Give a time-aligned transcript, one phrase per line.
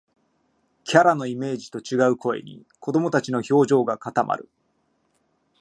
[0.83, 4.49] キャラのイメージと違う声に、子どもたちの表情が固まる